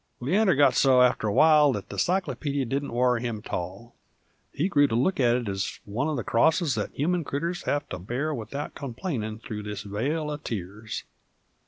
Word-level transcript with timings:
Leander 0.19 0.55
got 0.55 0.73
so 0.73 1.03
after 1.03 1.27
a 1.27 1.31
while 1.31 1.71
that 1.73 1.89
the 1.89 1.99
cyclopeedy 1.99 2.65
didn't 2.65 2.91
worry 2.91 3.21
him 3.21 3.37
at 3.45 3.53
all: 3.53 3.93
he 4.51 4.67
grew 4.67 4.87
to 4.87 4.95
look 4.95 5.19
at 5.19 5.35
it 5.35 5.47
ez 5.47 5.79
one 5.85 6.07
uv 6.07 6.15
the 6.17 6.23
crosses 6.23 6.73
that 6.73 6.91
human 6.95 7.23
critters 7.23 7.61
has 7.65 7.83
to 7.87 7.99
bear 7.99 8.33
without 8.33 8.73
complainin' 8.73 9.37
through 9.37 9.61
this 9.61 9.83
vale 9.83 10.25
uv 10.25 10.43
tears. 10.43 11.03